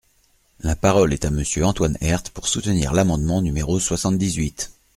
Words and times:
La 0.61 0.75
parole 0.75 1.13
est 1.13 1.25
à 1.25 1.29
Monsieur 1.29 1.63
Antoine 1.63 1.95
Herth, 2.01 2.31
pour 2.31 2.47
soutenir 2.47 2.91
l’amendement 2.91 3.39
numéro 3.39 3.79
soixante-dix-huit. 3.79 4.71